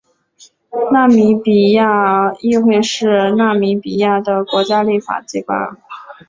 [0.91, 5.77] 纳米比亚议会是纳米比亚的国家立法机关。